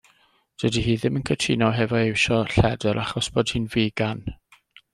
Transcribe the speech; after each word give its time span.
Dydi 0.61 0.81
hi 0.85 0.95
ddim 1.01 1.19
yn 1.19 1.25
cytuno 1.31 1.67
hefo 1.81 2.01
iwsio 2.07 2.41
lledr 2.55 3.03
achos 3.05 3.31
bo' 3.37 3.47
hi'n 3.53 3.69
figan. 3.77 4.27